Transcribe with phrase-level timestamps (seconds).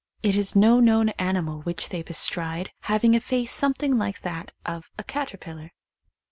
[0.23, 4.89] It is no known animal which they bestride, having a face something like that of
[4.97, 5.73] a caterpillar.